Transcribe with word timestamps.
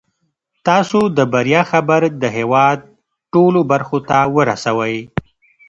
تاسو 0.67 0.99
د 1.17 1.19
بریا 1.33 1.61
خبر 1.71 2.01
د 2.21 2.23
هیواد 2.37 2.79
ټولو 3.33 3.59
برخو 3.71 3.97
ته 4.09 4.17
ورسوئ. 4.35 4.97